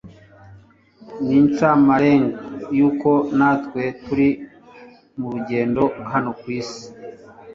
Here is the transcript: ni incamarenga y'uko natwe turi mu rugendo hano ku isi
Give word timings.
ni 1.25 1.35
incamarenga 1.39 2.37
y'uko 2.77 3.11
natwe 3.37 3.81
turi 4.03 4.29
mu 5.19 5.27
rugendo 5.33 5.81
hano 6.11 6.31
ku 6.39 6.45
isi 6.59 6.83